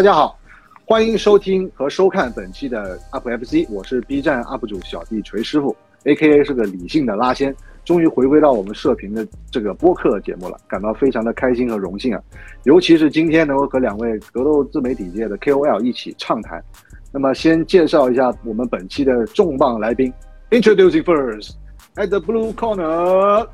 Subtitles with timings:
[0.00, 0.38] 大家好，
[0.86, 7.54] 欢迎收听和收看本期的 UpFC，我是 B 站 UP 主小弟锤师傅，A.K.A 是个理性的拉仙，
[7.84, 12.22] 终于回归到我们射频的这个播客节目了，感到非常的开心和荣幸啊！
[12.62, 16.64] 尤其是今天能够和两位格斗自媒体界的 K.O.L 一起畅谈。
[17.12, 20.10] 那么先介绍一下我们本期的重磅来宾
[20.50, 21.56] ，Introducing first
[21.96, 23.46] at the blue corner。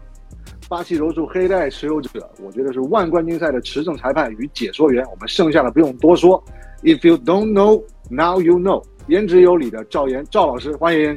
[0.69, 5.05] 巴西柔术黑带持有者，我觉得是万冠军赛的持证裁判与解说员。
[5.11, 6.43] 我们剩下的不用多说。
[6.83, 8.83] If you don't know, now you know。
[9.07, 11.17] 言之有理的赵岩赵老师，欢迎。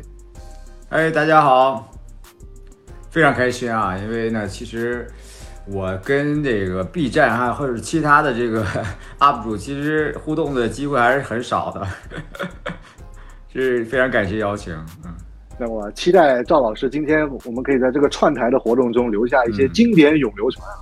[0.89, 1.91] 哎，大家好，
[3.09, 3.97] 非常开心啊！
[3.97, 5.07] 因为呢，其实
[5.65, 8.63] 我跟这个 B 站啊，或者其他的这个
[9.17, 11.87] UP 主，其实互动的机会还是很少的，
[13.51, 14.71] 是非常感谢邀请，
[15.03, 15.11] 嗯。
[15.61, 20.77] 那我期待赵老师今天我们可以在这个串台的活动中留下一些经典永流传啊。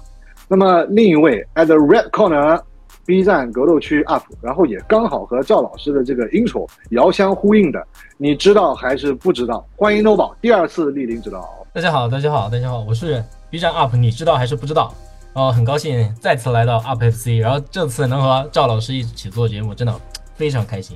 [0.47, 7.83] 那么另一位 at the red corner，B 站格斗区 UP，然后也刚好和赵老师的这个 intro 遥相呼应的，
[8.17, 9.67] 你知道还是不知道？
[9.75, 11.66] 欢迎 No 宝第二次莅临指导。
[11.73, 14.94] 大家好，大家好，大家好，我是 B 站 UP，你知道还是不知道？
[15.33, 19.94] 哦，很高兴再次来到 UpFC，然后这次能和赵老师一起做节目，真的
[20.36, 20.95] 非常开心。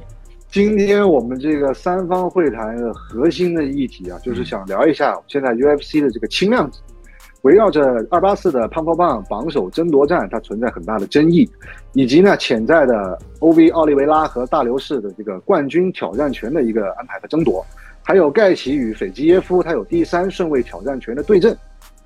[0.51, 6.81] 今天我们这个三方会谈的核心的议题啊，就是想聊一下现在 UFC 的这个轻量级，
[7.43, 11.49] 围绕着二八四的胖胖胖榜首争夺战，它存在很大的争议，
[11.93, 17.65] 以及呢潜在的 OV 奥利维拉和大流士的这个冠军挑战权的一个安排和争夺，
[18.03, 21.57] 还有盖奇与斐基耶夫他有第三顺位挑战权的对阵，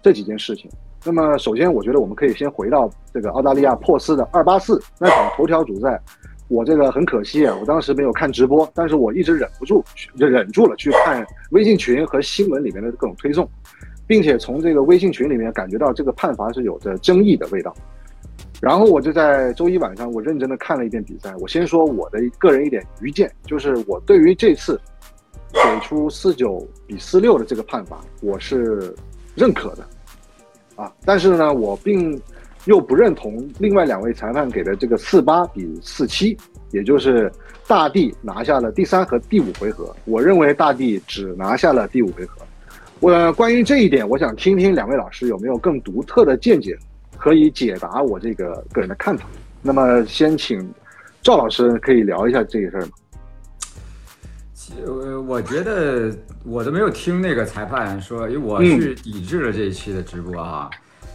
[0.04, 0.70] 这几件事情。
[1.04, 6.00] 那么首先，我觉得我们可以先回到这个澳大利亚珀斯的二八四那场头条主赛。
[6.48, 9.84] 我这个很可惜啊，我当时没有看直播，但是我一直忍不住，
[10.16, 13.50] 忍住了去看微信群和新闻里面的各种推送，
[14.06, 17.76] 并且从这个微信群里面感觉到这个判罚是有着争议的味道。
[18.62, 21.36] 然后我就在周一晚上，我认真的看了一遍比赛。
[21.40, 24.80] 我先说我的个人一点愚见，就是我对于这次
[25.52, 28.94] 给出四九比四六的这个判罚，我是
[29.36, 29.88] 认可的，
[30.76, 32.22] 啊，但是呢，我并。
[32.66, 36.38] 又不认同另外两位裁判给的这个四八比四七，
[36.72, 37.32] 也就是
[37.68, 39.96] 大地拿下了第三和第五回合。
[40.06, 42.42] 我认为大地只拿下了第五回合。
[43.00, 46.78] 我关于这一点，我想听听两位老师有没有更独特的见解，
[47.18, 49.26] 可以解答我这个个人的看法。
[49.62, 50.68] 那么，先请
[51.22, 52.92] 赵老师可以聊一下这个事儿吗？
[54.84, 56.12] 呃，我觉得
[56.44, 60.70] 我都没有听那个裁判说，因为我是抵制了这一期的直播啊。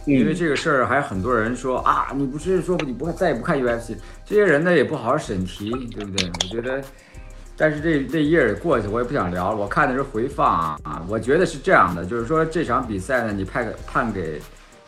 [0.05, 3.95] 因为这个事儿，还有很多人说啊，你不是说你不再也不看 UFC，
[4.25, 6.27] 这些人呢也不好好审题，对不对？
[6.27, 6.83] 我觉得，
[7.55, 9.55] 但是这这一页也过去，我也不想聊了。
[9.55, 14.41] 我看的是回放啊啊，我觉得是这样的，就是说这场比赛呢，你判判给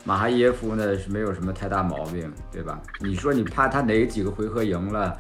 [0.04, 2.82] 马哈耶夫呢是没有什么太大毛病，对吧？
[3.00, 5.18] 你说你怕他哪几个回合赢了，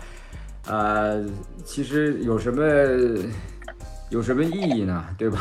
[0.67, 1.23] 呃，
[1.63, 2.63] 其实有什么
[4.09, 5.05] 有什么意义呢？
[5.17, 5.39] 对吧？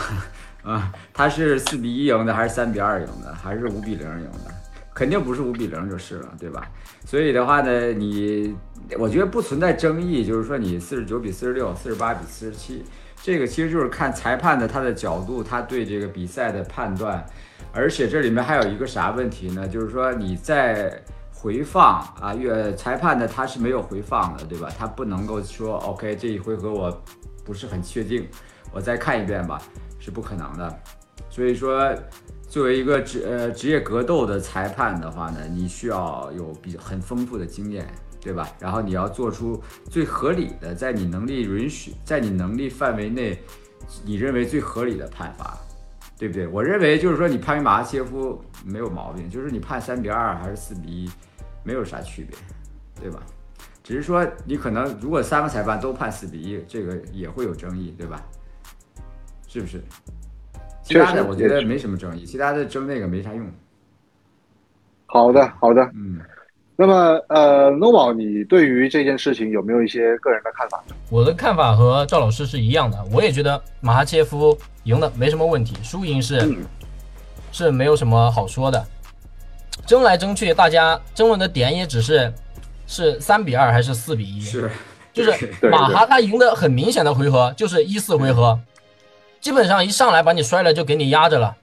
[0.62, 4.50] 啊，他是四比一赢的，还是三比二赢的，还是五比零赢的？
[4.94, 6.70] 肯定不是五比零就是了，对吧？
[7.04, 8.54] 所以的话呢，你
[8.98, 12.84] 我觉得不存在争议，就是说你四十九比四十六，四十八比四十七，
[13.22, 17.24] 这个其实就是看裁判的他的角度，他对这个比赛的判断。
[17.72, 19.66] 而且这里面还有一个啥问题呢？
[19.66, 21.02] 就是说你在
[21.32, 24.68] 回放啊，越裁判的他是没有回放的，对吧？
[24.78, 27.02] 他不能够说 OK 这一回合我
[27.44, 28.28] 不是很确定，
[28.72, 29.60] 我再看一遍吧。
[30.04, 30.80] 是不可能的，
[31.30, 31.94] 所以说，
[32.48, 37.86] 作为一个职呃职业格斗的裁判的话呢，你需要有比很丰富的经验，
[38.20, 38.48] 对吧？
[38.58, 43.40] 然后你要做出最合理的，在你能力允许，在你能力范围内，
[44.04, 45.56] 你认为最合理的判罚，
[46.18, 46.48] 对不对？
[46.48, 51.10] 我认为就是说，你判马哈切夫没有毛病，就是你判三比二还是四比一，
[51.62, 52.36] 没有啥区别，
[53.00, 53.22] 对吧？
[53.84, 58.20] 只是说你可能如果三个裁判都判四比一，这个也会有争议，对吧？
[59.52, 59.82] 是不是？
[60.82, 63.46] 其他的我觉得没什么争议，其他的争那个没啥用。
[65.06, 66.18] 好的，好的，嗯。
[66.74, 66.94] 那么，
[67.28, 70.82] 呃，No 宝，你对于这件事情有没有一些个人的看法？
[71.10, 76.56] 我的看法和赵老师是一样的，我也觉得马哈切夫赢的没什么问题，输赢是
[77.52, 78.84] 是没有什么好说的。
[79.86, 82.32] 争来争去，大家争论的点也只是
[82.86, 84.70] 是三比二还是四比一，是
[85.12, 88.58] 就是马哈他赢的很明显的回合就是一四回合。
[89.42, 91.54] 基本上一上来把你摔了就给你压着了，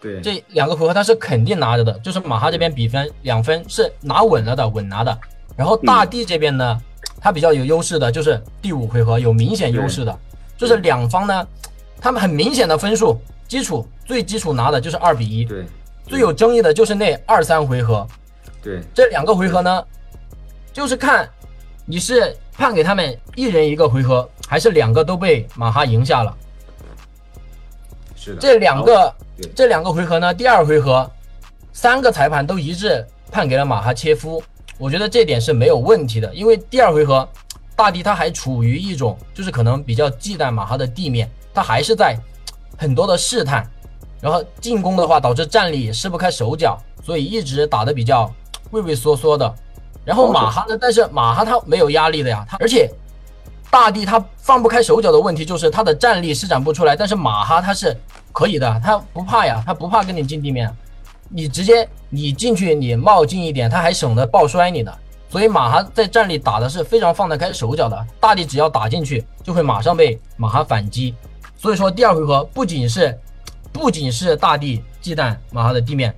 [0.00, 5.16] 对，这两个回合他是肯定拿着的，就是马哈这边比分两分是拿稳了的，稳拿的。
[5.54, 6.80] 然后大地这边呢，
[7.20, 10.18] 他比较有优势的就是第五回合有明显优势的，
[10.56, 11.46] 就是两方呢，
[12.00, 15.66] 他们很明显的分数基础最基础拿的就是二比一，对，
[16.06, 18.06] 最有争议的就是那二三回合，
[18.62, 19.84] 对，这两个回合呢，
[20.72, 21.28] 就是看
[21.84, 26.34] 你是判给他们一人一个回合，还是两个都被马哈赢下了。
[28.26, 29.14] 是的，这两个
[29.54, 31.08] 这两个回合呢，第二回合
[31.72, 34.42] 三个裁判都一致判给了马哈切夫，
[34.78, 37.28] 我觉得这点是没有问题的，因为第二回合
[37.76, 42.18] 大帝他还处于一种就是可能比较忌惮马哈的地面，他还是在
[42.76, 43.64] 很多的试探，
[44.20, 48.28] 然后进攻的话导致战力施不开手脚，所以一直打得比较
[48.72, 49.54] 畏畏缩缩的。
[50.04, 52.90] 然后马哈呢，但是马哈他没有压力的呀，他而且
[53.70, 57.96] 大帝他放不开手脚的问题就是他的战力施展不出来，但是马哈他是
[58.32, 60.74] 可以的，他不怕呀，他不怕跟你进地面，
[61.28, 64.98] 你直接你进去你冒进一点，他还省得爆摔你的。
[65.28, 71.14] 所以马哈在战力打的是非常放得开手脚的，大帝只要打进去就会马上被马哈反击。
[71.58, 73.18] 所以说第二回合不仅是
[73.72, 76.14] 不仅是大帝忌惮马哈的地面，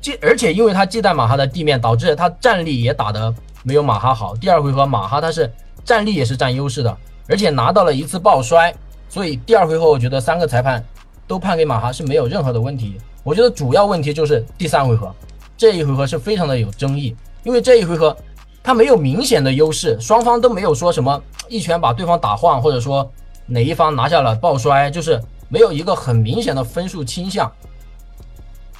[0.00, 3.32] 忌而且因为他忌惮马哈的地面，导致他战力也打得
[3.62, 4.36] 没有马哈好。
[4.36, 5.50] 第二回合马哈他是
[5.84, 6.96] 战力也是占优势的，
[7.28, 8.74] 而且拿到了一次爆摔，
[9.08, 10.84] 所以第二回合我觉得三个裁判
[11.26, 13.00] 都判给马哈是没有任何的问题。
[13.22, 15.14] 我觉得主要问题就是第三回合，
[15.56, 18.16] 这一回合是非常的有争议，因为这一回合
[18.62, 23.10] 他没有明显的优势，双方都没有说什么一拳把对方打晃，或者说
[23.46, 27.50] 哪一方拿下了爆摔，就是没有一个很明显的分数倾向。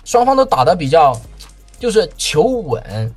[0.05, 1.15] 双方都打得比较
[1.79, 3.15] 就是求稳，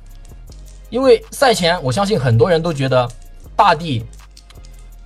[0.90, 3.08] 因为赛前我相信很多人都觉得
[3.56, 4.04] 大帝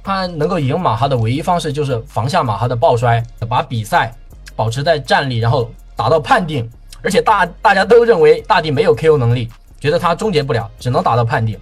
[0.03, 4.15] 他能够赢马哈的唯一方式就是防下马哈的爆摔，把比赛
[4.57, 6.69] 保持在战力，然后打到判定。
[7.03, 9.49] 而且大大家都认为大帝没有 KO 能力，
[9.79, 11.59] 觉得他终结不了，只能打到判定。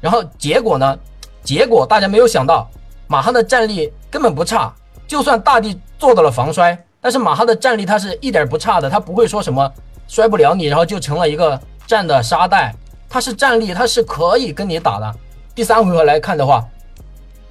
[0.00, 0.98] 然后结果呢？
[1.42, 2.68] 结果大家没有想到，
[3.06, 4.74] 马哈的战力根本不差，
[5.06, 9.72] 就算大帝做到了防摔，但是马哈的战力他是一点不差的，他不会说什么
[10.08, 12.74] 摔不了你，然后就成了一个战的沙袋，
[13.08, 15.14] 他是战力，他是可以跟你打的。
[15.56, 16.68] 第三回合来看的话，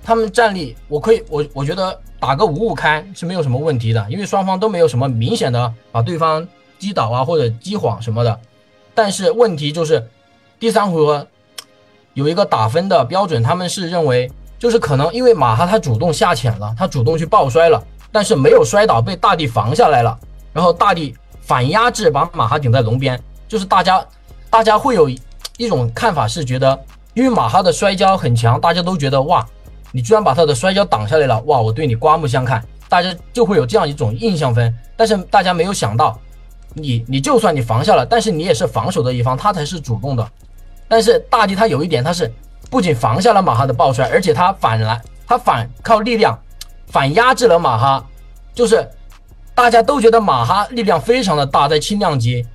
[0.04, 6.48] 他们战力我可以我我觉得打个五五开是没有什么问题的，因为双方都没有什么明显的把对方
[6.78, 8.40] 击倒啊或者击晃什么的。
[8.94, 10.08] 但是问题就是
[10.60, 11.26] 第三回合
[12.14, 20.16] 有一个打分的标准，他们是认为就是可能因为马哈他主动下潜了，他主动去爆摔了，但是没有摔倒，被大帝防下来了，
[20.54, 24.06] 然后大帝反压制把马哈顶在笼边，就是大家
[24.48, 25.10] 大家会有
[25.58, 26.80] 一种看法是觉得，
[27.16, 29.44] 因为马哈的摔跤很强，大家都觉得哇，
[29.92, 34.72] 你居然把他的摔跤挡下来了，哇，我对你刮目相看，大家就会有这样一种印象分。
[34.98, 36.20] 但是大家没有想到，
[36.74, 40.30] 你你就算你防下了，但是你也是防守的一方，他才是主动的。
[40.90, 42.30] 但是大帝他有一点，他是
[42.70, 46.38] 不仅防下了马哈的爆摔，而且他反来，他反靠力量
[46.88, 48.06] 反压制了马哈，
[48.54, 48.86] 就是
[49.54, 52.46] 大家都觉得马哈力量非常的大，在轻量级。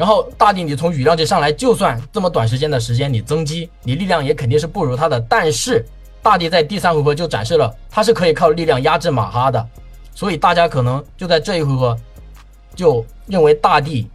[0.00, 5.20] 然后大帝你从羽量级上来，就算这么短时间的时间你增肌，你力量也肯定是不如他的。
[5.28, 5.84] 但是
[6.22, 9.68] 大帝在第三回合就展示了他是可以靠力量压制马哈的，
[10.14, 11.94] 所以大家可能就在这一回合
[12.74, 14.08] 就认为大帝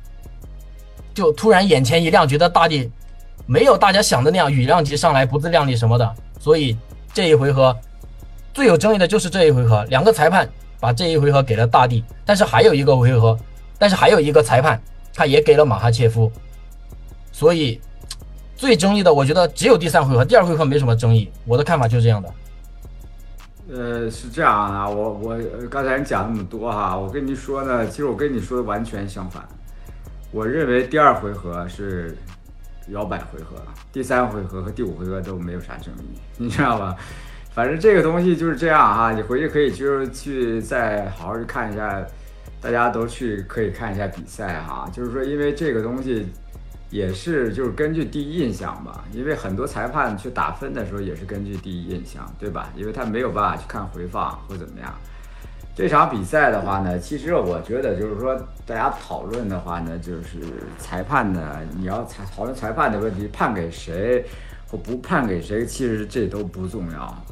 [1.13, 2.89] 就突然眼前一亮，觉得大帝
[3.45, 6.75] 没有大家想的那样羽量级上来不自量力什么的，所以
[7.13, 7.77] 这一回合
[8.55, 10.49] 最有争议的就是这一回合，两个裁判
[10.79, 13.37] 把这一回合给了大帝，但是还有一个回合，
[13.77, 14.81] 但是还有一个裁判
[15.15, 16.29] 他也给了马哈切夫，
[17.31, 17.79] 所以
[18.55, 22.29] 最争议的我觉得只有第三回合，第二回合没什么争议，我的看法就是这样的。
[23.67, 25.39] 呃，是这样啊，我我
[25.71, 29.43] 刚才你讲那么多哈，我跟你说呢，其实我跟你说的完全相反。
[30.31, 32.15] 我认为第二回合是
[32.89, 33.55] 摇摆回合，
[33.91, 36.95] 第三回合和第五回合都没有啥争议， 你知道吧？
[37.53, 42.05] 反正这个东西就是这样哈，你回去可以就是去再好好去看一下，
[42.61, 44.89] 大家都去可以看一下比赛哈。
[44.91, 46.25] 就是说，因为这个东西
[46.89, 52.69] 也是就是根据第一印象吧，因为很多裁判去打分的时候也是根据第一印象，对吧？
[52.75, 54.93] 因为他没有办法去看回放或怎么样。
[55.77, 58.33] 这场比赛的话呢，其实我觉得就是说，
[58.65, 60.39] 大家讨论的话呢，就是
[60.77, 64.25] 裁判呢，你要裁讨论裁判的问题，判给谁
[64.69, 67.25] 或不判给谁，其实这都不重要。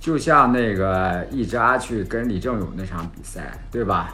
[0.00, 4.12] 就像那个一扎去跟李正勇那场比赛，对吧？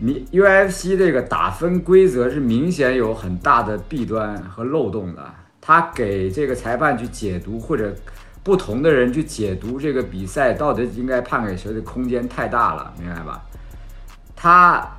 [0.00, 5.22] 你 UFC 这个打分规则是明显有很大的弊端和漏洞的，
[5.60, 7.94] 他给这个裁判去解读或者。
[8.42, 13.42] 不同的人去解读这个比赛到底应该判给谁的空间太大了，明白吧？
[14.34, 14.96] 他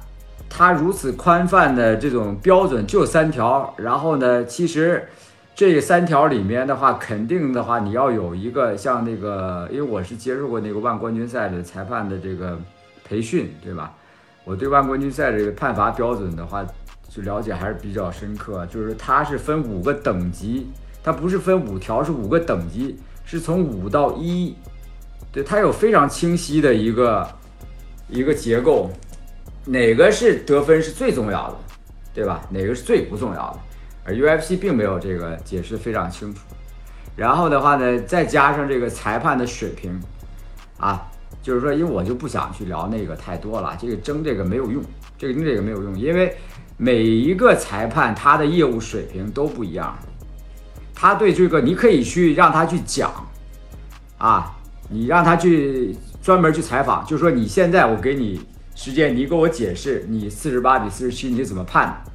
[0.47, 5.09] 他如此宽泛的这种标准就三条，然后呢，其实
[5.55, 12.59] 这三条里面的话，肯定的话你要有一个像那个，因为我是接受过那个万冠军赛的裁判的这个
[13.03, 13.91] 培训，对吧？
[14.43, 16.65] 我对万冠军赛这个判罚标准的话，
[17.09, 20.67] 就了解还是比较深刻，就是它是分五个等级，
[21.03, 22.97] 它不是分五条，是五个等级。
[23.23, 24.53] 是从五到一，
[25.31, 27.25] 对，它有非常清晰的一个
[28.09, 28.89] 一个结构，
[29.63, 31.57] 哪个是得分是最重要的，
[32.13, 32.41] 对吧？
[32.49, 33.59] 哪个是最不重要的？
[34.03, 36.41] 而 UFC 并没有这个解释非常清楚。
[37.15, 40.01] 然后的话呢，再加上这个裁判的水平，
[40.77, 41.09] 啊，
[41.41, 44.83] 就是说，因为我就不想去聊那个太多了，这个争这个没有用，
[45.17, 46.35] 这个争这个没有用，因为
[46.77, 49.97] 每一个裁判他的业务水平都不一样，
[50.93, 53.11] 他对这个你可以去让他去讲，
[54.17, 54.55] 啊，
[54.89, 58.41] 你让他去专门去采访，就说你现在我给你
[58.75, 62.11] 时间，你给我解释你四十八比四十七你是怎么判的，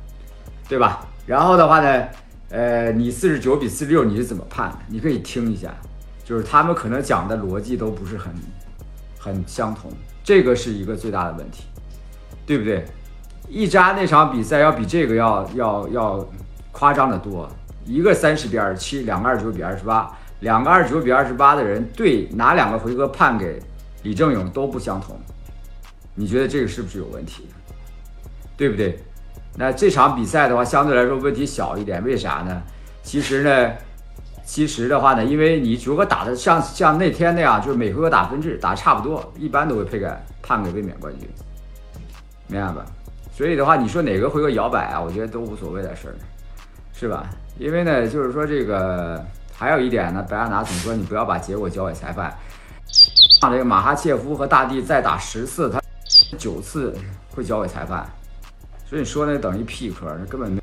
[0.68, 1.06] 对吧？
[1.26, 2.06] 然后的话呢？
[2.48, 4.76] 呃，你四十九比四十六，你是怎么判的？
[4.86, 5.74] 你可以听一下，
[6.24, 8.32] 就是他们可能讲的逻辑都不是很
[9.26, 9.90] 很相同，
[10.22, 11.64] 这个是一个最大的问题，
[12.46, 12.84] 对不对？
[13.48, 16.28] 一扎那场比赛要比这个要要要
[16.70, 17.50] 夸张的多，
[17.84, 23.60] 一个三十比二十七，两个二十九比二十八，两个二十九比二十八的人对哪两个回合判给
[24.04, 25.18] 李正勇都不相同，
[26.14, 27.48] 你觉得这个是不是有问题？
[28.56, 28.98] 对不对？
[29.56, 32.62] 那这场比赛的话，相对来说问题小一点，为啥呢？
[33.02, 33.72] 其实呢，
[34.46, 40.08] 其实的话呢，因为你如果打的像像那天那样，就是每回合打分制，打差不多，一般都会配给
[40.40, 41.28] 判给卫冕冠军，
[42.46, 42.86] 明白吧？
[43.34, 45.00] 所以的话，你说哪个回合摇摆啊？
[45.00, 46.14] 我觉得都无所谓的事儿，
[46.94, 47.28] 是吧？
[47.58, 49.22] 因为呢，就是说这个
[49.52, 52.32] 还有一点呢，白亚拿总说你不要把结果交给裁判，
[53.42, 55.82] 让这个马哈切夫和大帝再打十次，他
[56.38, 56.96] 九次
[57.34, 58.08] 会交给裁判。
[58.88, 60.62] 所以你说那等于屁壳，那根本没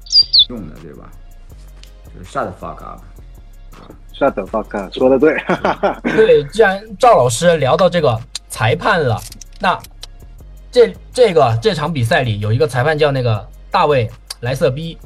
[0.50, 1.10] 用的，对吧？
[2.16, 3.02] 就是 shut the fuck up！
[3.84, 5.38] Up，shut the fuck up，说的对。
[6.16, 9.20] 对，既然赵老师聊到这个裁判了，
[9.60, 9.80] 那
[10.72, 14.10] 这这个这场比赛里有一个裁判叫那个大卫
[14.42, 14.98] 莱瑟逼，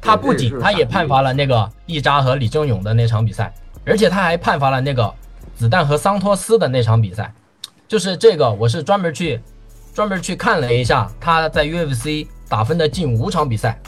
[0.00, 3.52] 他不仅他也判罚了那个易扎和李正勇的那场比赛，
[3.84, 5.12] 而且他还判罚了那个
[5.54, 7.32] 子弹和桑托斯的那场比赛。
[7.86, 9.40] 就是这个，我是专门去
[9.94, 12.26] 专门去看了一下他在 UFC。
[12.50, 13.80] 打分的近五场比赛，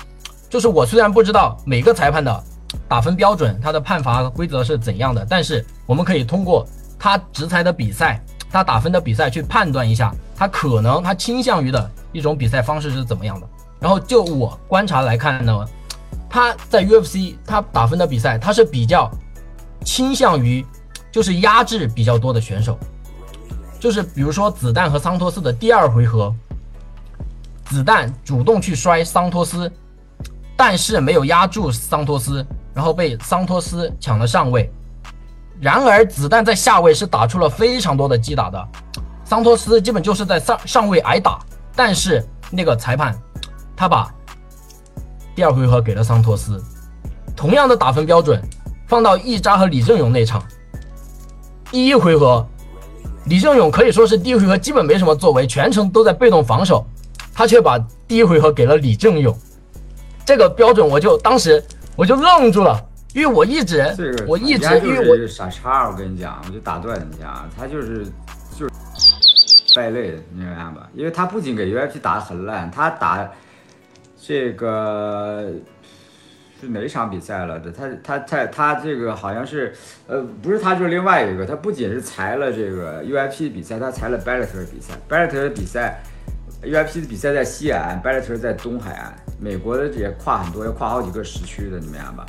[0.49, 2.45] 就是我虽然不知道每个裁判的
[2.93, 6.69] 打分标准，他的判罚规则是怎样的，但是我们可以通过
[6.99, 13.49] 他执裁的比赛，他打分的比赛去判断一下，他可能他倾向于的一种比赛方式是怎么样的。
[13.81, 15.67] 然后就我观察来看呢，
[16.29, 19.11] 他在 UFC 他打分的比赛，他是比较
[19.83, 20.63] 倾向于
[21.11, 22.79] 就是压制比较多的选手，
[23.81, 26.31] 就是比如说子弹和桑托斯的第二回合。
[27.65, 29.73] 子弹主动去摔桑托斯，
[30.59, 34.71] 但是没有压住桑托斯，然后被桑托斯抢了上位。
[35.61, 38.69] 然而子弹在下位是打出了非常多的击打的，
[39.25, 41.39] 桑托斯基本就是在上上位挨打。
[41.75, 43.19] 但是那个裁判
[43.75, 44.13] 他把
[45.35, 46.63] 第二回合给了桑托斯，
[47.35, 48.43] 同样的打分标准
[48.87, 50.43] 放到易扎和李正勇那场，
[51.71, 52.47] 第一回合
[53.25, 56.85] 李正勇可以说是第一回合基本没什么作为，全程都在被动防守。
[57.35, 59.35] 他却把第一回合给了李正勇，
[60.27, 61.65] 这个标准我就当时
[61.97, 62.79] 我就愣住了，
[63.15, 63.85] 因为我一直
[64.27, 68.07] 我一直因为我傻叉，我跟你讲，我就打断你一下，他就是
[68.57, 70.89] 就是败类，你明白吧？
[70.95, 73.29] 因为他不仅给 UFP 打的很烂，他打
[74.21, 75.51] 这个
[76.61, 77.71] 是哪场比赛了的？
[77.71, 79.75] 他他他他这个好像是
[80.07, 86.03] 呃不是他就是另外一个，他不仅是裁了这个 UFC 比赛，他裁了 Bellator 比赛，Bellator 的比赛。
[86.63, 89.13] ，UFP 的比赛在西海岸，Bellator 在东海岸。
[89.43, 92.27] 美国的也跨很多，要跨好几个时区的，你明白吧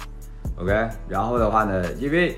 [0.58, 2.36] ？OK，然后的话呢，因为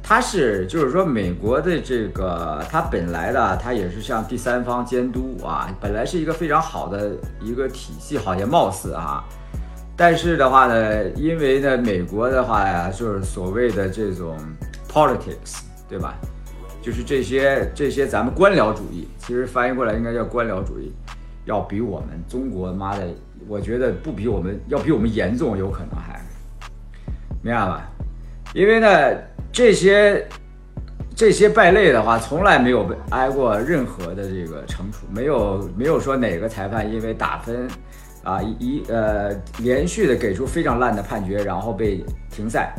[0.00, 7.10] 它是就是说美国的这个，它本来的它也是像第三方监督啊，本来是一个非常好的
[7.40, 9.24] 一个体系，好像貌似啊，
[9.96, 14.38] 但是的话呢，因为呢美国的话呀，就是所谓的这种
[14.88, 16.14] politics，对吧？
[16.80, 20.92] 就是这些这些咱们官僚主义，其实翻译过来应该叫官僚主义。
[21.44, 23.04] 要比我们中国妈的，
[23.48, 26.20] 我觉得不比我们要比我们严重，有可能还，
[27.42, 27.88] 明白吧？
[28.54, 28.88] 因为呢，
[29.52, 30.26] 这些
[31.14, 37.68] 这些败类的话，从来没有被挨过任何的这个惩处，没有没有说哪个裁判因为打分
[38.22, 42.74] 啊一呃连续的给出非常烂的判决，然后被停赛，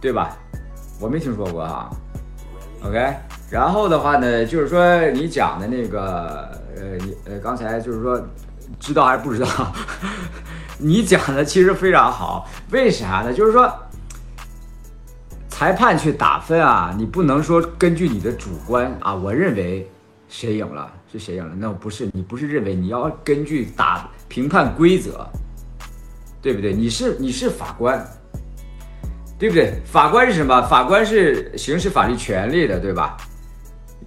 [0.00, 0.36] 对吧？
[1.00, 1.90] 我没听说过哈。
[2.82, 3.14] OK，
[3.50, 6.58] 然后的话呢，就是说你讲的那个。
[6.76, 8.18] 呃，你呃，刚才就是说，
[8.80, 9.46] 知道还是不知道？
[10.82, 13.32] 你讲的其实非常好，为啥呢？
[13.32, 13.70] 就是说，
[15.48, 19.88] 裁判去打分啊，你不能说根据你的主观啊，我认为
[20.28, 25.26] 谁赢了是谁赢了，那不是你不是认为，你要根据打评判规则，
[26.40, 26.72] 对不对？
[26.72, 28.02] 你是你是法官，
[29.38, 29.74] 对不对？
[29.84, 30.62] 法官是什么？
[30.62, 33.18] 法官是行使法律权利的，对吧？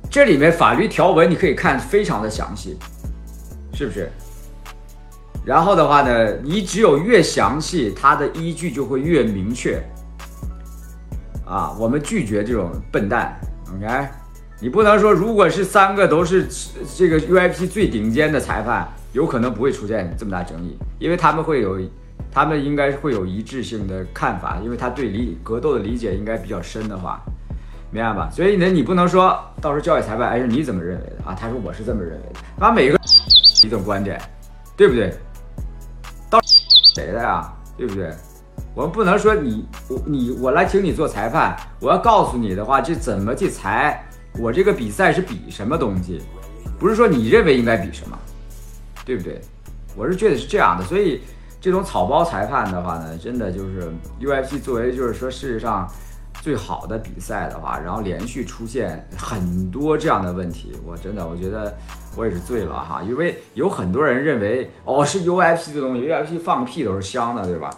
[0.09, 2.79] 这里面法律条文你可以看非常的详细，
[3.73, 4.11] 是不是？
[5.45, 9.81] 然后的话呢，你只有越详细，它的依据就会越明确。
[11.45, 13.39] 啊，我们拒绝这种笨蛋
[13.75, 14.07] ，OK？
[14.61, 16.47] 你不能说，如果是三个都是
[16.95, 21.77] 这个 UIP 最顶尖的裁判，有可能不会出现这么大争议，因为他们会有，
[22.31, 27.21] 他们应该会有一致性的看法，因为他对理格斗的理解应该比较深的话，
[27.91, 28.29] 明白吧？
[28.31, 31.35] 所以呢，你不能说到时候教育裁判，哎，你怎么认为的啊？
[31.37, 32.97] 他说我是这么认为的，把每个
[33.65, 34.17] 一种观点，
[34.77, 35.13] 对不对？
[36.93, 37.51] 谁的呀？
[37.77, 38.13] 对不对？
[38.75, 44.03] 我们不能说你我你我来请你做裁判，我要告诉你的话，这怎么去裁？
[44.39, 46.21] 我这个比赛是比什么东西？
[46.79, 48.17] 不是说你认为应该比什么，
[49.05, 49.39] 对不对？
[49.95, 51.21] 我是觉得是这样的，所以
[51.61, 55.87] 这种草包裁判的话呢，真的就是 UFC 作为就是说事实上
[56.43, 61.73] 最好的比赛的话，然后连续出现很多这样的问题，我真的我觉得
[62.17, 67.69] 我也是醉了哈，因为有很多人认为哦是 UFC 的东西，UFC 放屁都是香的，对吧？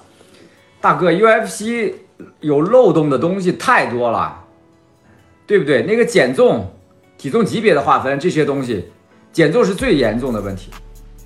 [0.82, 1.94] 大哥，UFC
[2.40, 4.42] 有漏洞的东西太多了。
[5.48, 5.84] 对不对？
[5.84, 6.68] 那个减重、
[7.20, 8.90] 体重级别的划分这些东西，
[9.32, 10.72] 减重是最严重的问题。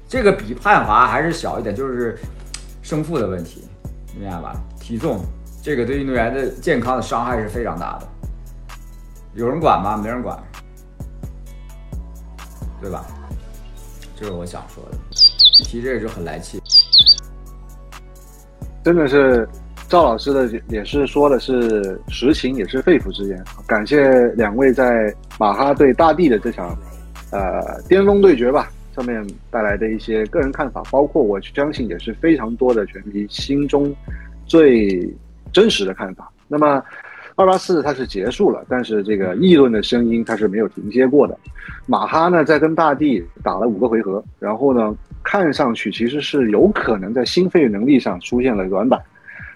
[0.10, 2.20] 这个比判罚还是小一点，就是
[2.82, 3.64] 胜负的问题，
[4.20, 4.62] 明白吧？
[4.78, 5.22] 体重
[5.62, 8.08] 这个对运动员的健康的伤害是非常大的。
[9.36, 9.98] 有人管吗？
[9.98, 10.38] 没人管，
[12.82, 13.06] 对吧？
[14.16, 14.98] 这是我想说的。
[15.66, 16.62] 提这个就很来气，
[18.84, 19.48] 真的是。
[19.88, 23.44] 赵老师的也是说的是实情，也是肺腑之言。
[23.66, 26.78] 感谢两位在马哈对大地的这场，
[27.32, 33.92] 呃，巅峰对决吧上面带来的一些个人看法，包括我相信也是非常多的拳迷心中
[34.46, 35.12] 最
[35.52, 36.32] 真实的看法。
[36.48, 36.82] 那么
[37.36, 41.38] 二八四它是结束了，但是这个议论的声音它是没有停歇过的。
[41.86, 49.00] 马哈呢在跟大地打了五个回合，然后呢看上去其实是有可能在心肺能力上出现了短板。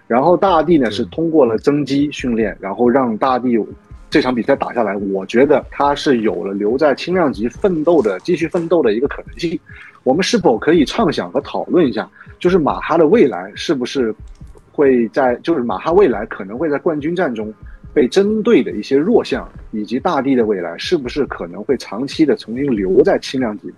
[0.08, 3.58] 然后大地呢是通过了增肌训练，然后让大地
[4.10, 9.60] 这场比赛打下来，我觉得他是有了留在轻量级奋斗的继续奋斗的一个可能性。
[10.04, 14.14] 我们是否可以畅想和讨论一下，就是马哈的未来是不是
[14.74, 17.54] 会在，就是马哈未来可能会在冠军战中
[17.94, 23.72] 被针对的一些弱项，以及大地的未来是不是可能会长期的重新留在轻量级？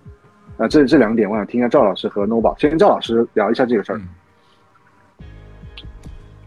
[0.57, 4.01] 啊，这这两点我想听一下赵老师和 Nova，，先跟赵老师聊一下这个事儿。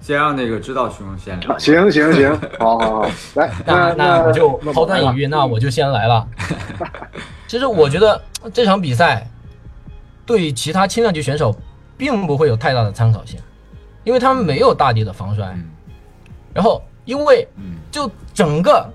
[0.01, 1.59] 先让那个知道熊先聊。
[1.59, 6.27] 行行行，好好好，来，那那我就抛砖引玉，那我就先来了。
[7.47, 8.19] 其实我觉得
[8.55, 9.27] 这场比赛
[10.25, 11.55] 对其他轻量级选手
[11.99, 13.39] 并不会有太大的参考性，
[14.05, 15.57] 因为他们没有大地的防摔。
[16.55, 17.47] 然后，因为
[17.91, 18.89] 就整个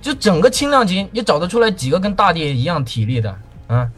[0.00, 3.34] 就整个轻量级，你找得出来几个跟大地一样体力的？
[3.68, 3.88] 啊，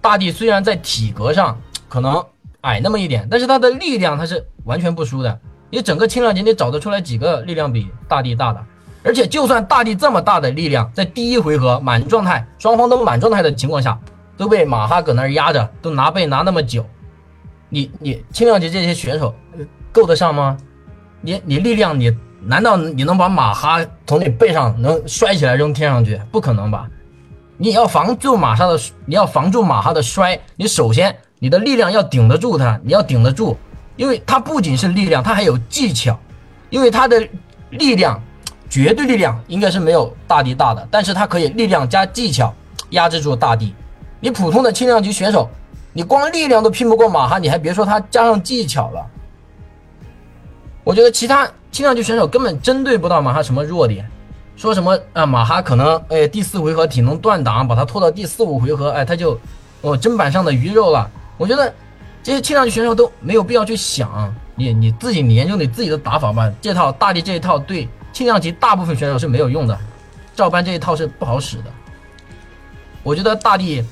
[0.00, 2.24] 大地虽然在体格上 可能
[2.62, 5.38] 矮那么一点，但是他的力量他是完全不输的。
[5.70, 8.64] 你整个轻量级，你找得出来几个力量比大地大的？
[9.02, 13.98] 而且就算大地这么大的力量，在第一回合满状态，双方都满状态的情况下，
[14.36, 16.86] 都被马哈搁那儿压着，都拿背拿那么久，
[17.74, 19.34] 你你轻量级这些选手
[19.90, 20.56] 够得上吗？
[21.20, 26.20] 你你力量你难道你能把马哈从你背上能摔起来扔天上去？
[26.30, 26.88] 不可能吧？
[27.56, 33.56] 你要防住马哈的，你要防住马哈的摔，你首先你的力量要顶得住他，你要顶得住。
[33.96, 36.16] 因为它不仅是力量，它还有技巧。
[36.70, 37.28] 因为它的
[37.70, 38.22] 力量，
[38.70, 42.54] 绝对力量应该是没有大地大的，但是它可以力量加技巧
[42.90, 43.74] 压制住大地。
[44.20, 45.50] 你普通的轻量级选手，
[45.94, 49.06] 你光力量都拼不过马哈，你还别说他加上技巧了。
[50.84, 54.06] 我觉得其他轻量级选手根本针对不到马哈什么弱点，
[54.56, 59.40] 说什么啊马哈可能哎第四回合体能断档，把他拖到第四五回合，哎他就
[59.80, 61.10] 哦砧板上的鱼肉了。
[61.38, 61.72] 我觉得。
[62.24, 66.50] 这些轻量级选手都没有必要去想你你自己，研究你自己的打法吧。
[66.58, 69.78] 这套大地这一套对轻量级大部分选手是没有用的，
[70.34, 71.64] 照搬这一套是不好使的。
[73.02, 73.84] 我觉得大地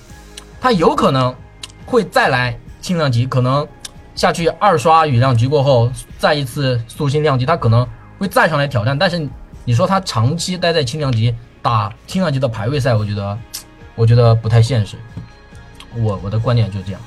[0.62, 1.35] 他有可能
[1.87, 3.66] 会再来轻量级，可能
[4.14, 7.87] 下去二刷羽量级过后，再一次塑新量级，他可能
[8.18, 8.99] 会再上来挑战。
[8.99, 9.29] 但是
[9.64, 13.38] 你说他长期待在轻量级打轻量级的排位赛，我觉得
[13.95, 14.97] 我觉得不太现实。
[15.95, 17.01] 我我的观点就是这样。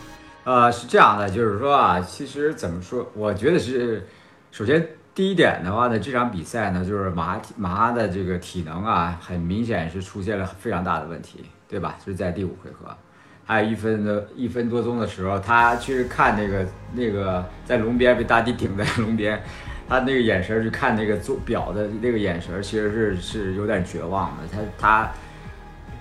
[0.44, 4.08] 呃，是这样的，就是说啊，其实怎么说，我觉得是，
[4.52, 11.98] 首先第一点的话呢，这场比赛呢，就是马马的这个体能啊，很明显是出现了非常大的问题，对吧？
[12.06, 12.96] 是在第五回合，
[13.46, 19.42] 还有一分的一分多钟的时候，他去看那个那个在龙边被大地顶在龙边，
[19.88, 24.44] 他那个眼神去看那个做表的那个眼神，其实是是有点绝望的。
[24.52, 25.12] 他他，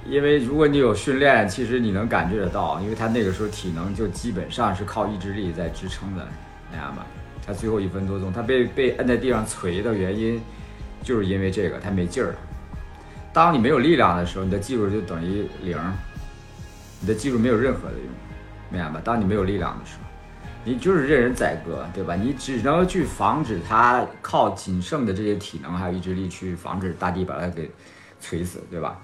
[0.08, 6.26] 因为如果你有训练，其实你能感觉得到，因为他那个时候体能就基本上是靠意志力在支撑的，
[6.70, 7.06] 明白吧？
[7.46, 10.40] 他最后一分多钟，他被被摁在地上捶的原因，
[11.02, 12.34] 就是因为这个，他没劲儿。
[13.34, 15.76] 当你没有力量的时候，你的技术就等于零，
[17.00, 18.06] 你的技术没有任何的用，
[18.70, 19.00] 明白吧？
[19.04, 20.00] 当你没有力量的时候。
[20.66, 22.14] 你就是任人宰割，对吧？
[22.14, 27.70] 你只能去防止他靠仅剩的这些体能还有意志力去防止大地把他给
[28.18, 28.98] 锤死，对吧？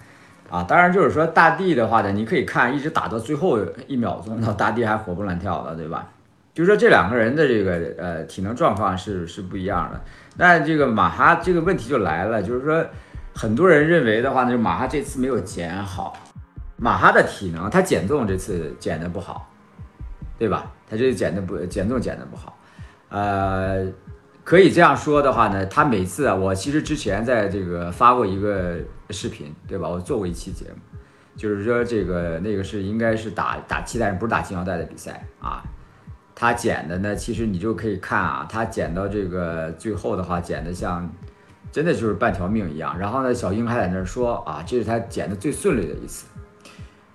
[0.48, 6.09] 啊，当然就是说大地的话呢，你可以看一直打到最后一秒钟，那大地还活蹦乱跳的，对吧？
[6.55, 10.00] 就是说这两个人的这个呃体能状况是是不一样的。
[10.38, 12.83] 那这个马哈这个问题就来了，就是说
[13.35, 16.16] 很多人认为的话呢，就马哈这次没有减好，
[16.80, 19.46] 马哈的体能他减重这次减的不好。
[20.38, 20.72] 对吧？
[20.88, 22.58] 他这减的不减重减的不好，
[23.10, 23.86] 呃，
[24.42, 28.78] 可以这样说的话呢，他每次啊，我其实之前在这个发过一个
[29.10, 29.86] 视频，对吧？
[29.86, 30.80] 我做过一期节目，
[31.36, 35.62] 就是说这个那个是应该是打打气袋，不是打金腰带的比赛啊。
[36.34, 41.06] 他减的呢，其实你就可以看啊，他减到这个最后的话，减的像
[41.70, 42.98] 真的就是半条命一样。
[42.98, 46.24] 然后呢，小英还在那说啊，这是他减的最顺利的一次。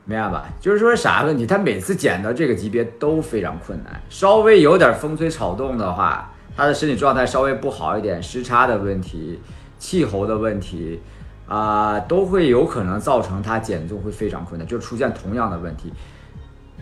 [0.07, 0.45] 明白吧？
[0.61, 1.47] 就是说啥问题？
[1.47, 9.41] 他每次减到这个级别都非常困难，稍微有点风吹草动的话，他的身体状态稍微不好一点，时差的问题、
[9.79, 11.01] 气候的问题
[11.47, 15.91] 啊，都会有可能造成他减重会非常困难，就出现同样的问题。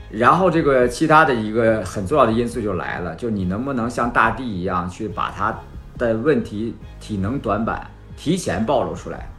[0.09, 5.57] 然后这个其他的一个很重要的因素就来了，就你能不能像大地一样去把他
[5.97, 9.29] 的问题、体能短板提前暴露出来？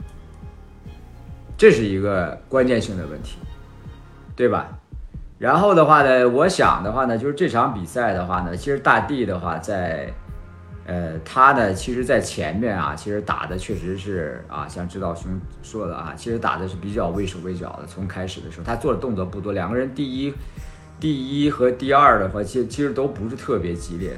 [1.59, 3.37] 这是一个关键性的问题。
[4.37, 4.79] 对吧？
[5.39, 10.13] 然后的话呢，我想的话呢，就是这场比赛的话呢，其实大地的话在，
[10.87, 17.87] 呃，他呢，其实，在前面啊，其实打的确实是啊，像指导兄说的啊，其实打的是比较畏手畏脚的。
[17.87, 20.33] 从开始的时候，他做的动作不多，两个人第一、
[21.01, 24.17] 第一和第二的话，其实其实都不是特别激烈，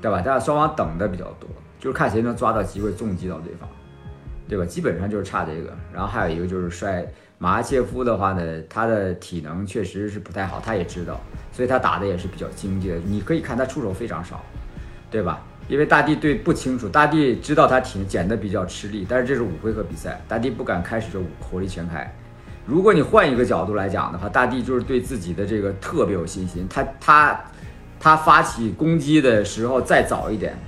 [0.00, 0.22] 对吧？
[0.24, 1.48] 但是双方等的比较多，
[1.80, 3.68] 就是看谁能抓到机会重击到对方，
[4.48, 4.64] 对吧？
[4.64, 5.74] 基本上就是差这个。
[5.92, 7.04] 然后还有一个就是摔。
[7.40, 11.20] 马哈切夫的话呢，他的体能确实是不太好，他也知道，
[11.52, 12.96] 所以他打的也是比较经济的。
[13.06, 14.44] 你可以看他出手非常少，
[15.08, 15.40] 对吧？
[15.68, 22.12] 因为大地对不清楚，大地知道他挺减的比较吃力，但是这是五回合比赛，大地不敢开始就火力全开。
[22.66, 27.40] 如果你换一个角度来讲的话，大地就是对自己的这个特别有信心，他他
[28.00, 30.58] 他发起攻击的时候再早一点，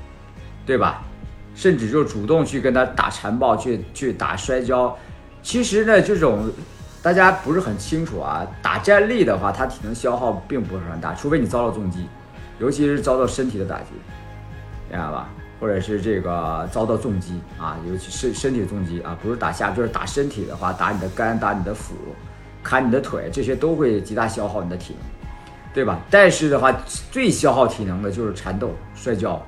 [0.65, 1.03] 对吧？
[1.55, 4.97] 甚至就主动去跟他打缠抱，去去打摔跤。
[5.43, 6.51] 其实呢，这种
[7.03, 8.47] 大家不是很清楚啊。
[8.63, 12.07] 打站立的话，它体能消耗并不是很大，除非你遭到重击，
[12.59, 13.87] 尤其是遭到身体的打击，
[14.91, 15.29] 明白吧？
[15.59, 21.95] 或者是这个遭到重击啊，尤其身身体重击啊，不是打下，就是打身体的话，打你的肝，打你的腹，
[22.63, 25.33] 砍你的腿，这些都会极大消耗你的体能，
[25.75, 26.01] 对吧？
[26.11, 26.71] 但是的话，
[27.11, 29.41] 最消耗体能的就是缠斗、摔跤，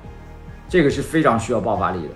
[0.67, 2.13] 这个是非常需要爆发力的，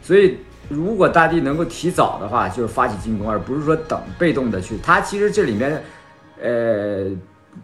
[0.00, 0.38] 所以。
[0.70, 4.78] 如果大地能够提早的话，就是发起进攻，而不是说等被动的去。
[4.78, 5.82] 他其实这里面，
[6.40, 7.10] 呃，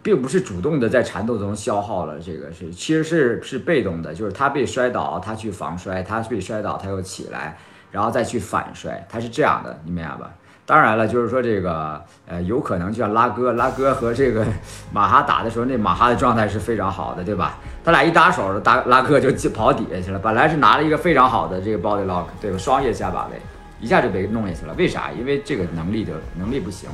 [0.03, 7.57] 并不是主动的在缠斗中消耗了，这个是其实是是被动的，就是他被摔倒，他去防摔，他被摔倒，他又起来，
[7.91, 10.29] 然后再去反摔，他是这样的，你明白吧？
[10.67, 14.45] 当然了，就是说这个，呃，有可能就像拉哥，拉哥和这个
[14.91, 17.57] 马哈打的时候，那马哈的状态是非常好的，对吧？
[17.85, 20.19] 他俩一打手，大拉哥就跑底下去了。
[20.19, 22.57] 本来是拿了一个非常好的这个 body lock，对吧？
[22.57, 23.41] 双腋下把位，
[23.79, 24.73] 一下就被弄下去了。
[24.77, 25.09] 为啥？
[25.17, 26.89] 因为这个能力的能力不行，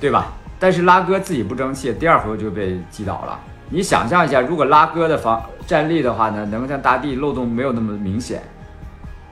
[0.00, 0.32] 对吧？
[0.58, 3.38] 但是拉哥自己不争气，第二回就被击倒了。
[3.70, 8.42] 你想象一下，如果拉哥的防站立的话呢，能像大地漏洞没有那么明显。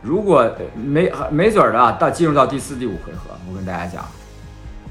[0.03, 4.05] 如果没没准儿的到进入到第四、第五回合，我跟大家讲，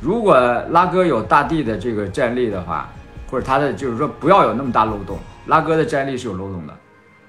[0.01, 0.35] 如果
[0.69, 2.89] 拉哥有大地的这个战力的话，
[3.29, 6.73] 或者他的就是说不要有那么大漏洞，拉哥的战力是有漏洞的，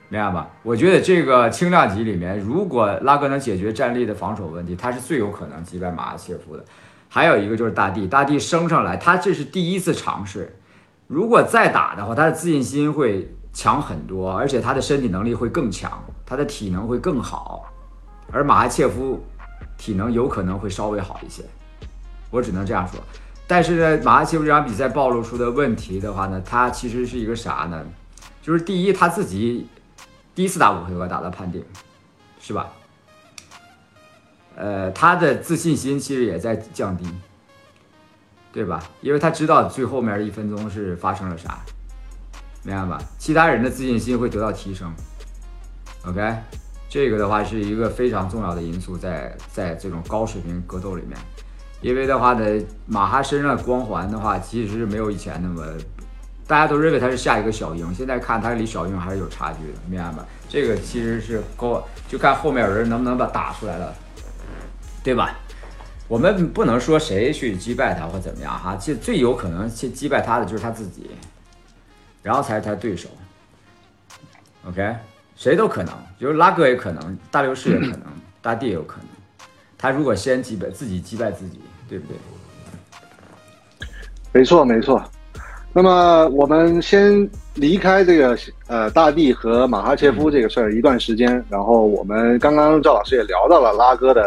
[0.08, 0.48] 明白吧？
[0.62, 6.64] 我觉得这个轻量级里面，如果拉哥能解决战力的防守问题，他是最有可能击败马切夫的。
[7.08, 10.54] 还有一个就是大地，大地升上来，他这是第一次尝试，
[11.06, 17.72] 如果再打的话，他的自信心会强很多，而且他的身体能力会更强，他的体能会更好。
[18.32, 19.24] 而马哈切夫
[19.78, 21.44] 体能有可能会稍微好一些，
[22.30, 23.00] 我只能这样说。
[23.46, 27.86] 但是呢，马哈切夫这场比赛暴露出的问题的话呢，他其实是一个啥呢？
[28.42, 29.68] 就是第一，他自己
[30.34, 31.64] 第一次打五回合打到判定，
[32.40, 32.66] 是吧？
[34.56, 37.06] 呃，他的自信心其实也在降低，
[38.52, 38.82] 对吧？
[39.00, 41.58] 因为他知道最后面一分钟是发生了啥，
[42.64, 42.98] 明白吧？
[43.18, 44.92] 其他人的自信心会得到提升
[46.06, 46.34] ，OK。
[46.88, 51.18] 这个的话是一个非常重要的因素，在在这种高水平格斗里面，
[51.80, 55.66] 因为的话呢，马哈身上的光环的话，其实是没有以前那么，
[56.46, 60.24] 大家都认为他是下一个小鹰，现在看他离小鹰还是有差距的，明白吧？
[60.48, 63.92] 这个其实是高，就看后面有人能不能把打出来了，
[65.02, 65.36] 对吧？
[66.08, 71.10] 我们不能说谁去击败他或怎么样哈，其实最有可能去击败他的就是他自己，
[72.22, 73.08] 然后才是他对手。
[74.64, 74.94] OK，
[75.36, 78.02] 谁都可能，就是拉哥也可能，大流士也可能，
[78.42, 79.06] 大帝也有可能。
[79.78, 82.16] 他如果先击败自己，击败自己，对不对？
[84.32, 85.02] 没错，没错。
[85.72, 94.24] 那么我们先离开这个呃大帝和马哈切夫这个事儿一段时间，然后我们刚刚赵老师也聊到了拉哥的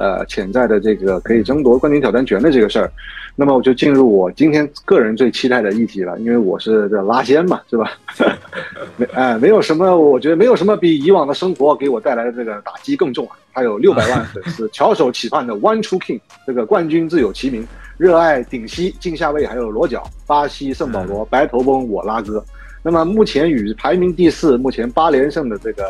[0.00, 2.90] 呃潜在的这个可以争夺冠军挑战权的这个事儿，
[3.36, 7.92] 那么我就进入我今天个人最期待的议题了，因为我是这拉仙嘛，是吧？
[8.96, 13.36] 没哎，没有什么，我觉得没有什么比以往的生活给我带来的这个打击更重啊！
[13.52, 17.66] 还有六百万粉丝 翘首企盼的 One True King，这个冠军自有其名。
[17.98, 22.42] 热爱顶膝、近下位，还有裸脚，巴西圣保罗白头翁我拉哥。
[22.82, 25.84] 那么目前与排名第四、目前八连胜的这个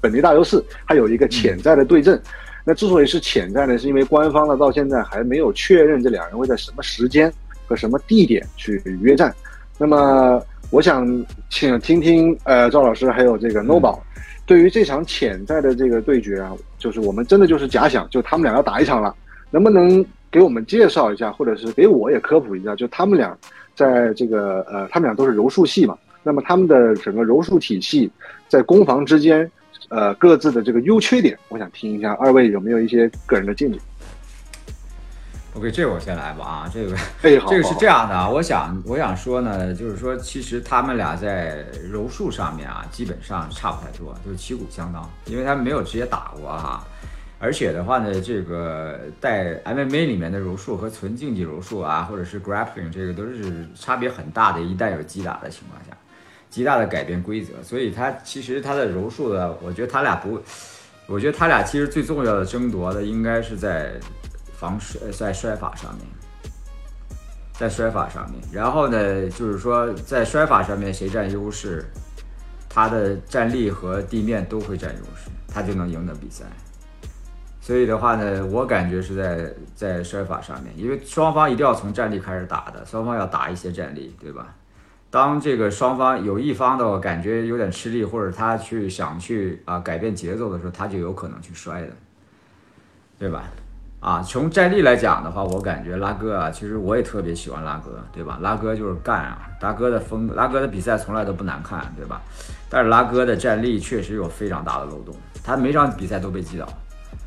[0.00, 2.18] 本地大优势，还有一个潜在的对阵。
[2.64, 7.32] 那之所以是潜在呢，是因为官方呢到现在还没有确认这两人会在什么时间
[7.66, 9.34] 和什么地点去约战。
[9.78, 11.06] 那么我想
[11.48, 14.02] 请听听呃赵老师还有这个 No 宝，
[14.46, 19.14] 对于这场潜在的这个对决啊，就是我们真的就是假想，就他们俩要打一场了，
[19.50, 20.04] 能不能？
[20.32, 23.36] 给我们介绍一下，或者是给我也科普一下，就他们俩
[23.74, 28.08] 在这个呃，他们俩都是柔术系嘛，那么他们的整个柔术体系
[28.46, 29.50] 在攻防之间，
[29.90, 33.78] 呃，各自的这个优缺点，我想听一下二位有没有一些个人的见解。
[35.54, 46.84] OK，这我先来吧啊，这个哎，好，这个是这样的啊，我想我想说呢，就是说其实他们俩在柔术上面啊，基本上差不太多，就是旗鼓相当，因为他们没有直接打过哈。
[47.40, 54.60] 而且的话呢，这个在 MMA 里面的柔术和纯竞技柔术啊，或者是 grappling 这个都是差别很大的。
[54.60, 55.96] 一旦有击打的情况下，
[56.50, 57.54] 极大的改变规则。
[57.62, 60.38] 所以他其实他的柔术的，我觉得他俩不，
[61.06, 63.92] 我觉得他俩其实最重要的争夺的应该是在
[64.58, 66.04] 防摔，在摔法上面，
[67.54, 68.40] 在摔法上面。
[68.52, 71.84] 然后呢，就是说在摔法上面谁占优势，
[72.68, 76.44] 他的站立和地面都会占优势，他就能赢得比赛。
[77.62, 84.54] 所以的话呢，我感觉是在在摔法上面，因为双方一定要从站立开始打的，双方要打一些站立，对吧？
[85.10, 91.88] 当这个双方有一方的感觉有点吃力，或者他去想去啊改变节奏的时候，他就有可能去摔的，
[93.18, 93.44] 对吧？
[93.98, 98.38] 啊，从站立来讲的话，我感觉拉哥啊，其实我也特别喜欢拉哥，对吧？
[98.40, 102.22] 拉哥就是干啊，拉哥的风，拉哥的比赛从来都不难看，对吧？
[102.68, 106.66] 但是拉哥的站立确实有非常大的漏洞，他每场比赛都被击倒。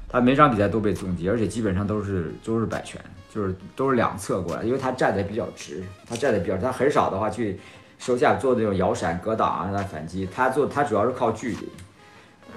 [0.08, 3.02] 他每场比赛都被重击，而且基本上都是都是摆拳，
[3.34, 7.60] 就是都是两侧过来，因为他站的比较直，他站的比较，他很少的话去
[7.98, 10.30] 收下做那种摇闪格挡啊，让他反击。
[10.36, 11.70] 他做他主要是靠距离，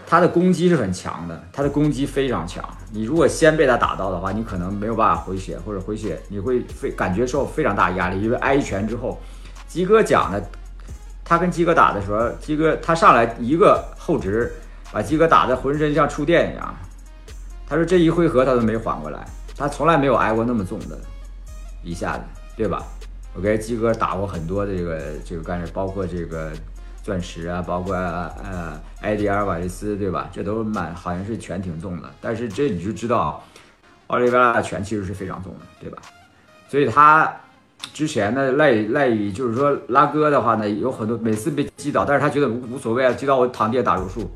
[0.06, 2.62] 他的攻击是很强的，他的攻击非常强。
[2.92, 9.18] 你如果先被他打到的话，你可能没有办法回血，或者回血你会非感觉受非常大压力，因为挨一拳之后，
[9.66, 10.42] 鸡哥讲的，
[11.24, 14.52] 他跟鸡哥打的时候，鸡哥他上来一个后直，
[14.92, 16.74] 把鸡哥打的浑身像触电一样。
[17.66, 20.98] 他说这一回合他都没缓过来，他从来没有挨过那么重的
[21.82, 22.24] 一下子，
[22.56, 22.84] 对吧
[23.38, 26.52] ？OK，鸡哥打过很多的这个这个干涉，包括这个
[27.02, 30.28] 钻石啊，包括呃埃迪尔瓦雷斯，对吧？
[30.32, 33.42] 这都蛮好像是拳挺重的，但是这你就知道，
[34.08, 36.02] 奥利维拉的拳其实是非常重的，对吧？
[36.68, 37.34] 所以他
[37.94, 44.28] 之前呢赖赖于就是说拉哥的话呢，有很多每次被击倒，但是他觉得无无所谓啊，击倒我躺地下打柔术，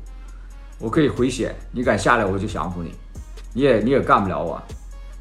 [0.79, 2.93] 我可以回血，你敢下来我就降服你。
[3.53, 4.61] 你也你也干不了我，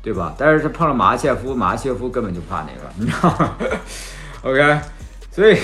[0.02, 0.34] 对吧？
[0.38, 3.56] 但是他碰了马哈切夫，马哈切夫根本就怕那个， 你知道吗
[4.42, 4.80] ？OK，
[5.30, 5.58] 所以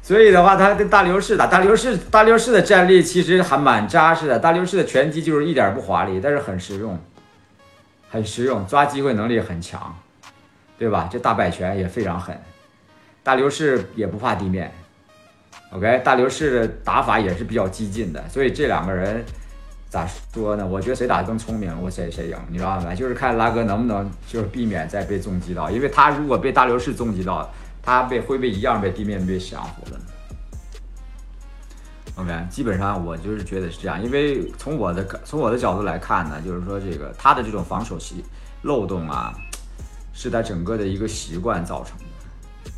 [0.00, 4.38] 所以的话，他跟大流士打，大流士大流士的战力其实还蛮扎实的。
[4.38, 6.98] 大流士的拳击就是一点不华丽，但是很实用，
[8.08, 9.94] 很实用，抓机会能力很强，
[10.78, 11.08] 对吧？
[11.12, 12.40] 这大摆拳也非常狠，
[13.22, 14.72] 大流士也不怕地面。
[15.72, 19.22] OK，大流士的打法也是比较激进的，所以这两个人。
[19.88, 20.66] 咋说呢？
[20.66, 22.94] 我觉得谁打的更聪明，我谁谁赢，你知道吗？
[22.94, 27.48] 就是看拉哥能不能就是避免再被重击到，因为他如果被大流士重击到，
[27.80, 29.98] 他被会被一样被地面被降服的。
[32.16, 38.24] OK，基本上我就是觉得是这样，因为从我的从我的角度来看呢，就是说这个他的这种防守习
[38.62, 39.32] 漏洞啊，
[40.12, 42.70] 是他整个的一个习惯造成的，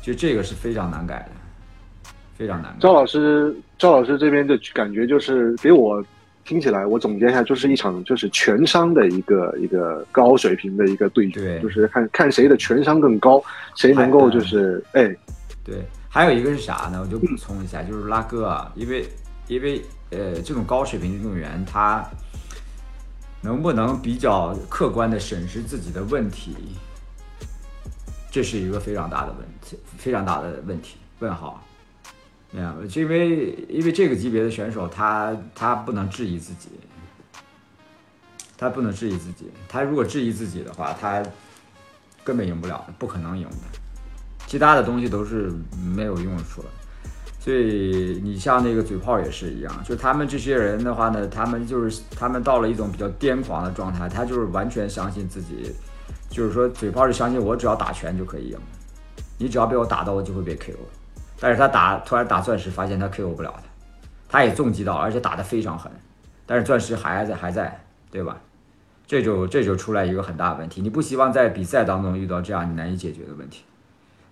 [0.00, 2.74] 就这个是非常难改的，非常难。
[2.78, 6.02] 赵老师，赵老师这边的感觉就是给我。
[6.48, 15.14] 听起来我总结一下，就是一场就是全伤的一个一个高水平的一个对决，就是看看谁的全伤更高，谁能够就是哎，
[15.62, 17.02] 对，还有一个是啥呢？
[17.02, 19.06] 我就补充一下，就是拉哥啊，因为
[19.46, 22.02] 因为呃这种高水平运动员他
[23.42, 26.56] 能不能比较客观的审视自己的问题，
[28.30, 31.62] 这是一个非常大的问题，非常大的问题，问号。
[32.50, 36.70] 没有，就因为因为这个级别的选手，他他不能质疑自己，
[38.56, 39.50] 他不能质疑自己。
[39.68, 41.22] 他如果质疑自己的话，他
[42.24, 43.78] 根本赢不了，不可能赢的。
[44.46, 45.52] 其他的东西都是
[45.94, 46.68] 没有用处了。
[47.38, 55.70] 所以你像那个嘴炮也是一样，就他们这些人的话呢，他们就是他们到了一种比较癫狂的状态，他就是完全相信自己，
[56.30, 58.58] 就是说嘴炮是相信我只要打拳就可以赢，
[59.36, 60.76] 你只要被我打到，我就会被 KO。
[61.40, 63.62] 但是他打突然打钻石，发现他 KO 不了他，
[64.28, 65.90] 他也重击到，而且打得非常狠，
[66.46, 68.36] 但是钻石还在还在，对吧？
[69.06, 73.64] 这就这就出来一个很大的问题，你不希望在比赛当中遇到这样你难以解决的问题，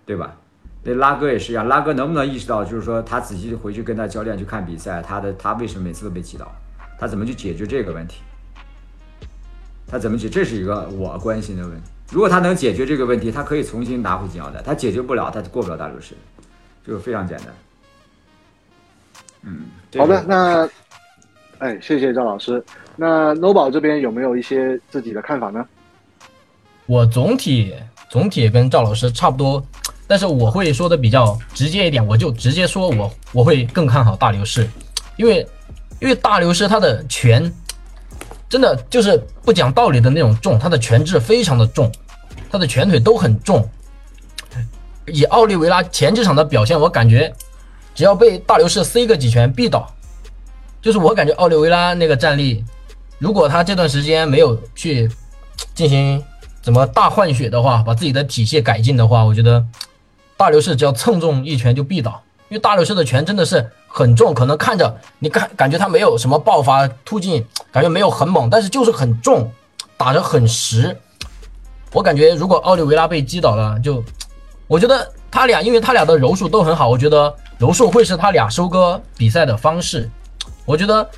[0.05, 0.37] 对吧？
[0.83, 6.47] 那拉哥也是一样，拉哥能不能意识到，就是说他仔细回去跟他教练去看比赛，他的他为什么每次都被击倒，
[6.99, 8.21] 他怎么去解决这个问题？
[9.89, 10.29] 他怎么解？
[10.29, 11.91] 这是一个我关心的问题。
[12.13, 16.15] 如果他能解决这个问题，他可以重新拿回金腰带；他解决不了，他就过不了大流士。
[16.87, 17.47] 就非常简单，
[19.43, 19.67] 嗯，
[19.99, 20.69] 好的，那，
[21.59, 22.63] 哎，谢谢赵老师。
[22.95, 25.67] 那 No 宝这边有没有一些自己的看法呢？
[26.87, 27.75] 我总体
[28.09, 29.67] 总体跟赵老师差不多，
[30.07, 34.69] 但是我会说的比较直接一点，我就直接说我我会更看好大流士，
[35.17, 35.45] 因为
[36.01, 37.53] 因为大流士他的拳
[38.49, 41.91] 真的就是不讲道理的那种重，他的拳质非常的重，
[42.49, 43.69] 他的拳腿都很重。
[45.07, 47.33] 以奥利维拉前几场的表现，我感觉
[47.95, 49.89] 只要被大流士塞个几拳必倒。
[50.83, 52.65] 就是我感觉奥利维拉那个战力，
[53.19, 55.11] 如果他这段时间没有去
[55.75, 56.23] 进行
[56.63, 59.65] 怎么大换血的话，把自己的体系改进的话，我觉得
[60.37, 62.23] 大流士只要蹭中一拳就必倒。
[62.49, 69.51] 因为大流士的拳真的是很重，可能看着你感感觉他没有什么爆发突进，感觉没有很猛，但是就是很重，
[69.97, 70.97] 打着很实。
[71.93, 74.05] 我感觉如果奥利维拉被击倒了，就。
[74.69, 80.11] 我觉得他俩，因为他俩的柔术都很好，我觉得柔术会是他俩收割比赛的方式。
[80.65, 81.09] 我觉得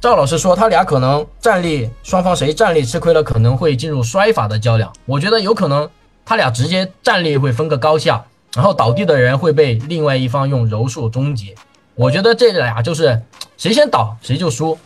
[0.00, 4.90] 赵老师说他俩可能战力双方谁战力吃亏了，可能会进入摔法的较量。
[5.04, 5.88] 我觉得有可能
[6.24, 11.54] 他俩直接战力会分个高下，然后倒地的人会被另外一方用柔术终结。
[11.94, 13.20] 我觉得这俩就是
[13.58, 14.78] 谁先倒谁就输。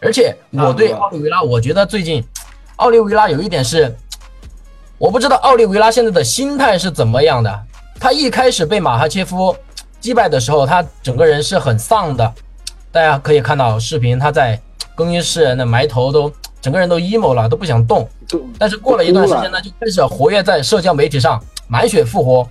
[0.00, 2.22] 而且我对奥利维拉，我觉得最近
[2.76, 3.96] 奥利维拉有一点是。
[4.98, 7.62] 我不知道奥利维拉现在的心态是怎么样的。
[8.00, 9.54] 他一开始被马哈切夫
[10.00, 12.34] 击败的时候，他整个人是很丧的。
[12.90, 14.60] 大家可以看到视频，他在
[14.96, 18.08] 更衣室那埋头，都 整个人都 emo 了，都不想动。
[18.58, 22.48] 但是过了一段时间呢，就开始活跃在社交媒体上，满血复活。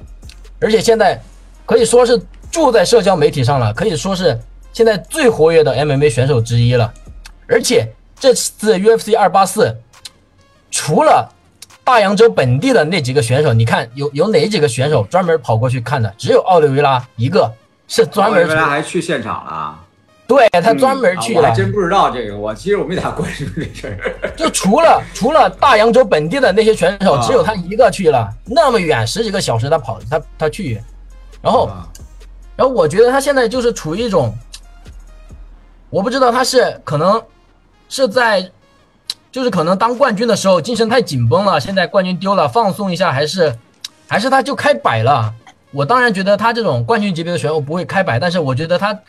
[0.59, 1.21] 而且现在
[1.65, 4.39] 可以说是住在社交媒体上了，可以说是
[4.71, 6.93] 现在最活跃的 MMA 选手之一了。
[7.45, 9.75] 而且这次 UFC 二八四，
[10.71, 11.29] 除了
[11.87, 16.13] 大洋洲本地的那几个选手，你看有有哪几个选手专门跑过去看的？
[16.17, 17.49] 只有奥利维拉一个，
[17.87, 18.41] 是专门。
[18.41, 19.79] 奥利维拉还去现场了？
[20.27, 21.39] 对他专门去了。
[21.39, 24.31] 我还真不知道这个，我其实我没咋关注这事儿。
[24.35, 30.81] 就除了除了大洋洲本地的那些选手，只有他一个去了，那么远十几个小时他跑他他去，
[31.41, 31.71] 然后
[32.57, 34.37] 然后我觉得他现在就是处于一种，
[35.89, 37.23] 我不知道他是可能
[37.87, 38.51] 是在。
[39.37, 43.55] 就是可能当冠军的时候精神太紧绷了，现在冠军丢了放松一下，还是
[44.07, 45.31] 还是他就开摆了。
[45.69, 48.99] 我当然觉得他这种冠军级别的选手不会开摆，但是我觉得他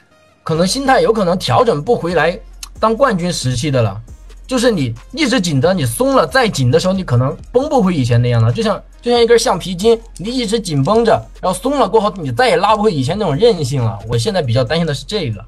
[0.42, 2.38] 可能心态有可能调整不回来
[2.78, 3.98] 当冠军时期的了。
[4.46, 8.52] 就是你一直紧的，你松了再紧的时候，你可能绷不回以前那样了。
[8.52, 13.98] 就像就像一根橡皮筋，你一直紧绷着，然后松了过后，你再也拉不回以前那种韧性了。
[14.06, 15.42] 我现在比较担心的是这个，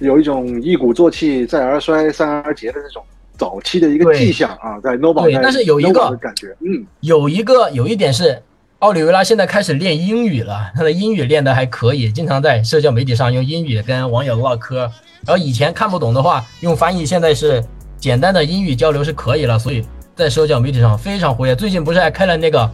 [0.00, 3.00] 有一种一鼓作气再而衰三而竭的这种。
[3.36, 8.42] 早期的一个迹象啊，在 No 宝对，但是有一个感觉，嗯，有一个有一点是，
[8.78, 14.90] 奥利维拉现在开始练英语了，他的英语练得还可以，经常在社交媒体上用英语跟网友唠嗑。
[15.24, 17.62] 然后以前看不懂的话用翻译，现在是
[17.96, 19.84] 简单的英语交流是可以了，所以
[20.16, 21.54] 在社交媒体上非常活跃。
[21.54, 22.70] 最近不是还开了那个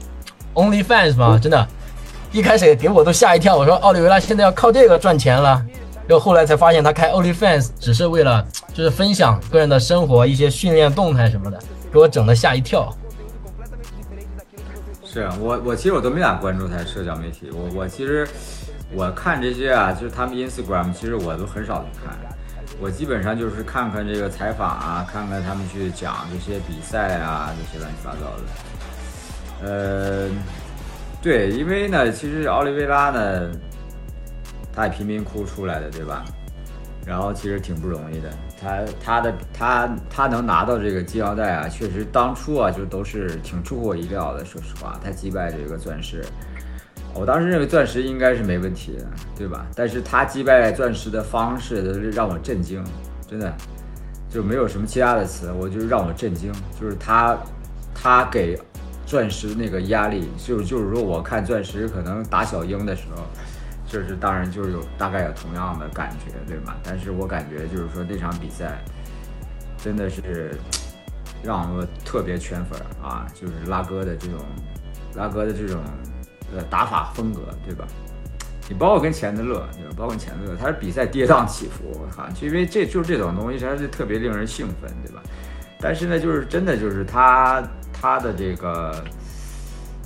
[0.55, 1.39] OnlyFans 吗？
[1.43, 1.69] 真的，
[2.33, 5.63] 一开始给我都吓一跳，我说奥利维拉现在要靠这个赚钱了。
[6.09, 8.43] 就后来才发现，他开 OnlyFans 只是为了
[8.73, 11.59] 就是分享个人的生活、一些训练动态什么的，
[11.93, 12.91] 给我整的吓一跳。
[15.05, 18.27] 是啊，我我其实我都没咋关注他社交媒体，我我其实
[18.93, 22.17] 我看这些啊，就是他们 Instagram，其实我都很少去看。
[22.81, 29.69] 我基本上就是看看这个采访啊，看看他们去讲这些比赛啊，这些乱七八糟的。
[29.69, 30.29] 呃，
[31.21, 33.51] 对，因为呢，其实奥利维拉呢，
[34.79, 36.25] 他也贫民窟出来的，对吧？
[37.05, 44.45] 然后其实挺不容易的，他他的他他能拿到这个金腰带啊，确实当初啊就都是挺出乎我意料的。
[44.45, 46.25] 说实话，他击败这个钻石。
[47.15, 49.07] 我当时认为钻石应该是没问题的，
[49.37, 49.67] 对吧？
[49.75, 52.85] 但是他击败钻石的方式让我震惊，
[53.29, 53.53] 真的
[54.31, 57.37] 就没有什么其他的词，我就让我震惊，就是他
[57.93, 58.57] 他给
[59.07, 63.23] 钻石那个压力，就就是说我看钻石可能打小鹰的时候，
[63.89, 66.77] 就是当然就是有大概有同样的感觉，对吧？
[66.85, 68.79] 但是我感觉就是说那场比赛
[69.77, 70.55] 真的是
[71.43, 74.39] 让我特别圈粉啊，就是拉哥的这种
[75.15, 75.83] 拉哥的这种。
[76.57, 77.87] 呃，打法风格对吧？
[78.71, 79.95] 你包括跟钱德勒，对吧？
[79.95, 85.23] 包括钱德勒，他是比赛跌宕起伏，哈，就因为这就是这种东西，它是特别令人兴奋，对吧？
[85.79, 87.63] 但是呢，就是真的就是他
[87.93, 89.05] 他的这个，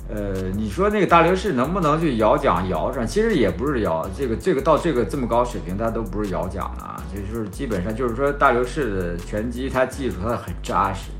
[0.09, 3.05] 呃，你说那个大流士能不能去摇奖摇上？
[3.05, 11.11] 其实也不是摇，这个这个到这个这么高水平，他都不是摇奖啊，就是基本上就是说大流士的拳击，他技术他很扎实，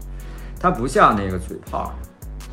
[0.60, 1.94] 他不像那个嘴炮。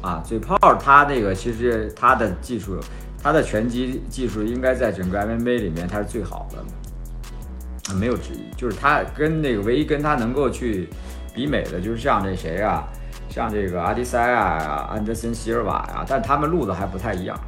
[0.03, 2.81] 啊，嘴炮他那个其实他的技术，
[3.22, 8.51] 他的拳击技术应该在整个 MMA 里面他是最好的，没有之一。
[8.57, 10.89] 就是他跟那个唯一跟他能够去
[11.35, 12.89] 比美的，就是像那谁啊，
[13.31, 17.39] 像这个阿迪塞亚呀、安德森希尔瓦呀，但他们路子还不太一样，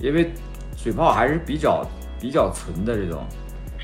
[0.00, 0.32] 因为
[0.76, 1.86] 水炮还是比较
[2.20, 3.24] 比较纯的这种。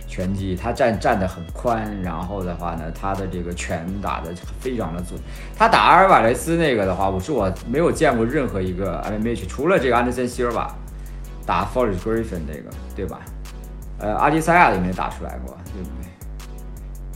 [0.06, 5.18] 拳击，他站站得很宽，然后的话呢，他的这个拳打得非常的准。
[5.56, 10.72] 他打阿尔瓦雷斯那个的话，我是我没有见过任何一个 MMA 除了这个安德森希尔瓦
[11.44, 13.18] 打 Forrest Griffin 那个，对吧？
[13.98, 16.08] 呃，阿迪赛亚也没打出来过，对不对？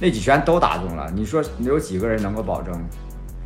[0.00, 2.74] 那几拳都打中了，你说有几个人能够保证？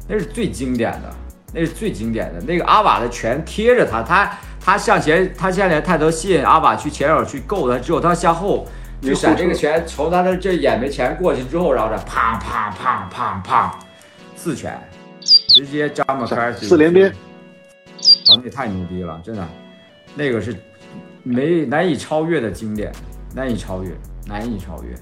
[0.08, 1.14] 那是最经典的，
[1.52, 2.40] 那是最经典的。
[2.42, 8.66] 那个阿瓦的拳贴着他，他他向前，他向前探头吸引阿瓦去前手去够他，之后他向后。
[9.00, 13.68] 就闪这个拳从他的这眼眉前过去之后，然后再砰砰砰砰砰
[14.36, 14.80] 四拳，
[15.20, 19.44] 直接张了开四连鞭，啊，那太牛逼了，真的，
[20.14, 20.54] 那个是
[21.24, 22.92] 没难以超越的经典，
[23.34, 23.90] 难以超越，
[24.24, 24.94] 难以超越。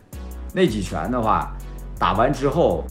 [0.55, 1.55] 那几拳的话，
[1.99, 2.87] 打完之后，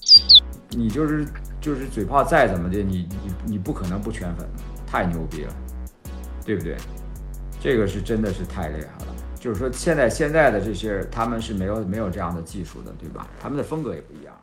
[0.69, 1.25] 你就是
[1.59, 4.47] 就是嘴炮再怎么的，你你你不可能不圈粉，
[4.87, 5.53] 太牛逼了，
[6.45, 6.77] 对不对？
[7.59, 9.15] 这个是真的是太厉害了。
[9.39, 13.27] 就是说，现在现在的这些他们是没有没有这样的技术的，对吧？
[13.39, 14.33] 他们的风格也不一样。